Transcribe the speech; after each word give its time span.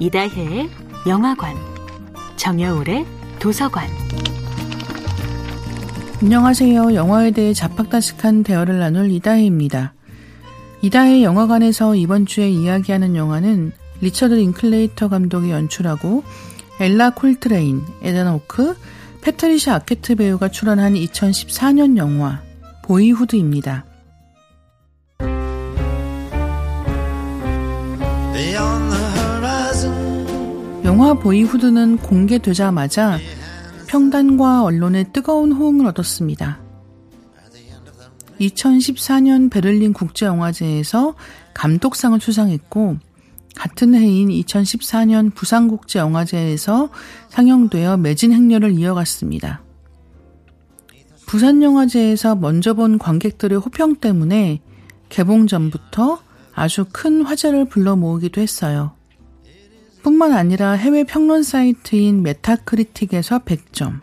이다혜의 0.00 0.70
영화관, 1.06 1.54
정여울의 2.36 3.04
도서관. 3.38 3.86
안녕하세요. 6.22 6.94
영화에 6.94 7.32
대해 7.32 7.52
잡학다식한 7.52 8.42
대화를 8.42 8.78
나눌 8.78 9.10
이다혜입니다. 9.10 9.92
이다혜 10.80 11.22
영화관에서 11.22 11.94
이번 11.96 12.24
주에 12.24 12.48
이야기하는 12.48 13.14
영화는 13.14 13.72
리처드 14.00 14.32
링클레이터 14.32 15.10
감독이 15.10 15.50
연출하고 15.50 16.24
엘라 16.80 17.10
콜트레인, 17.10 17.82
에단 18.02 18.26
호크, 18.26 18.76
패트리샤 19.20 19.74
아케트 19.74 20.14
배우가 20.14 20.48
출연한 20.48 20.94
2014년 20.94 21.98
영화 21.98 22.40
보이후드입니다. 22.84 23.84
영화 30.90 31.14
보이후드는 31.14 31.98
공개되자마자 31.98 33.20
평단과 33.86 34.64
언론의 34.64 35.12
뜨거운 35.12 35.52
호응을 35.52 35.86
얻었습니다. 35.86 36.58
2014년 38.40 39.52
베를린 39.52 39.92
국제영화제에서 39.92 41.14
감독상을 41.54 42.20
수상했고 42.20 42.96
같은 43.54 43.94
해인 43.94 44.30
2014년 44.30 45.32
부산국제영화제에서 45.32 46.88
상영되어 47.28 47.96
매진 47.96 48.32
행렬을 48.32 48.72
이어갔습니다. 48.72 49.62
부산영화제에서 51.26 52.34
먼저 52.34 52.74
본 52.74 52.98
관객들의 52.98 53.56
호평 53.60 53.94
때문에 54.00 54.60
개봉 55.08 55.46
전부터 55.46 56.20
아주 56.52 56.84
큰 56.90 57.22
화제를 57.22 57.66
불러 57.66 57.94
모으기도 57.94 58.40
했어요. 58.40 58.98
뿐만 60.02 60.32
아니라 60.32 60.72
해외 60.72 61.04
평론 61.04 61.42
사이트인 61.42 62.22
메타크리틱에서 62.22 63.40
100점, 63.40 64.00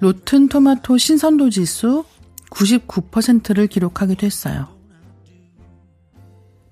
로튼 0.00 0.48
토마토 0.48 0.96
신선도 0.96 1.50
지수 1.50 2.04
99%를 2.50 3.66
기록하기도 3.66 4.26
했어요. 4.26 4.68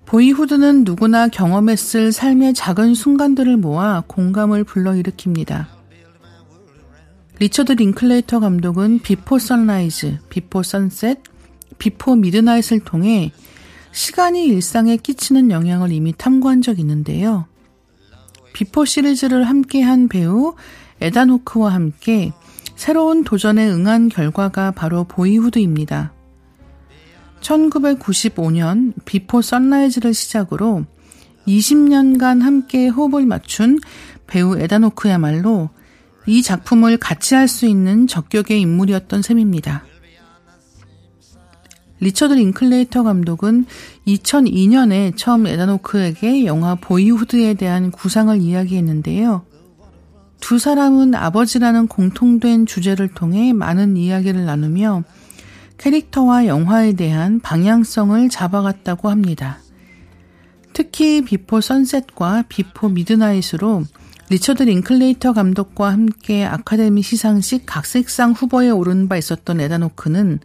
보이후드는 0.05 0.85
누구나 0.85 1.27
경험했을 1.27 2.13
삶의 2.13 2.53
작은 2.53 2.93
순간들을 2.93 3.57
모아 3.57 4.03
공감을 4.07 4.63
불러일으킵니다. 4.63 5.65
리처드 7.39 7.73
링클레이터 7.73 8.39
감독은 8.39 8.99
비포 8.99 9.37
선라이즈, 9.37 10.19
비포 10.29 10.63
선셋, 10.63 11.19
비포 11.77 12.15
미드나잇을 12.15 12.79
통해 12.79 13.31
시간이 13.91 14.45
일상에 14.45 14.95
끼치는 14.97 15.51
영향을 15.51 15.91
이미 15.91 16.13
탐구한 16.17 16.61
적 16.61 16.79
있는데요. 16.79 17.45
비포 18.57 18.85
시리즈를 18.85 19.43
함께한 19.43 20.07
배우 20.07 20.55
에단 20.99 21.29
호크와 21.29 21.71
함께 21.75 22.33
새로운 22.75 23.23
도전에 23.23 23.69
응한 23.69 24.09
결과가 24.09 24.71
바로 24.71 25.03
보이후드입니다. 25.03 26.11
1995년 27.39 28.93
비포 29.05 29.43
선라이즈를 29.43 30.15
시작으로 30.15 30.85
20년간 31.47 32.41
함께 32.41 32.87
호흡을 32.87 33.27
맞춘 33.27 33.77
배우 34.25 34.57
에단 34.57 34.85
호크야말로 34.85 35.69
이 36.25 36.41
작품을 36.41 36.97
같이 36.97 37.35
할 37.35 37.47
수 37.47 37.67
있는 37.67 38.07
적격의 38.07 38.59
인물이었던 38.59 39.21
셈입니다. 39.21 39.85
리처드 41.99 42.33
링클레이터 42.33 43.03
감독은 43.03 43.65
2002년에 44.07 45.13
처음 45.15 45.47
에단 45.47 45.80
호크에게 45.80 46.45
영화 46.45 46.75
보이후드에 46.75 47.55
대한 47.55 47.91
구상을 47.91 48.39
이야기했는데요. 48.39 49.43
두 50.39 50.59
사람은 50.59 51.15
아버지라는 51.15 51.87
공통된 51.87 52.65
주제를 52.67 53.07
통해 53.09 53.53
많은 53.53 53.97
이야기를 53.97 54.45
나누며 54.45 55.03
캐릭터와 55.77 56.45
영화에 56.47 56.93
대한 56.93 57.39
방향성을 57.39 58.29
잡아갔다고 58.29 59.09
합니다. 59.09 59.59
특히 60.73 61.21
비포 61.23 61.59
선셋과 61.61 62.45
비포 62.49 62.89
미드나잇으로 62.89 63.83
리처드 64.29 64.63
링클레이터 64.63 65.33
감독과 65.33 65.91
함께 65.91 66.45
아카데미 66.45 67.01
시상식 67.01 67.63
각색상 67.65 68.33
후보에 68.33 68.69
오른 68.69 69.07
바 69.07 69.17
있었던 69.17 69.59
에단 69.61 69.85
호크는 69.85 70.39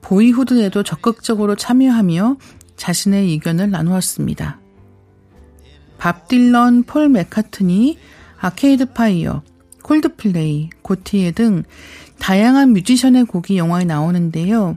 보이후드에도 0.00 0.82
적극적으로 0.82 1.54
참여하며 1.54 2.36
자신의 2.76 3.28
의견을 3.28 3.70
나누었습니다. 3.70 4.58
밥 5.98 6.28
딜런, 6.28 6.84
폴 6.84 7.08
맥카트니, 7.08 7.98
아케이드 8.38 8.92
파이어, 8.92 9.42
콜드플레이, 9.82 10.70
고티에 10.82 11.32
등 11.32 11.62
다양한 12.18 12.72
뮤지션의 12.72 13.24
곡이 13.24 13.58
영화에 13.58 13.84
나오는데요. 13.84 14.76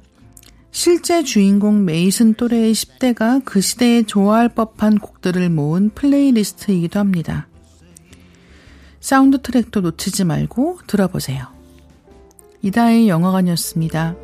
실제 0.72 1.24
주인공 1.24 1.86
메이슨 1.86 2.34
또래의 2.34 2.74
10대가 2.74 3.42
그 3.46 3.62
시대에 3.62 4.04
좋아할 4.04 4.50
법한 4.50 4.98
곡들을 4.98 5.50
모은 5.50 5.92
플레이리스트이기도 5.94 7.00
합니다. 7.00 7.48
사운드 9.00 9.42
트랙도 9.42 9.82
놓치지 9.82 10.24
말고 10.24 10.80
들어보세요. 10.88 11.46
이다의 12.64 13.08
영화관이었습니다. 13.08 14.16